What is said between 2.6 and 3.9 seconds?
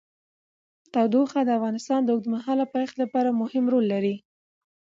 پایښت لپاره مهم رول